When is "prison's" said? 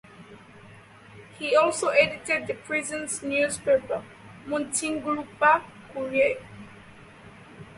2.55-3.21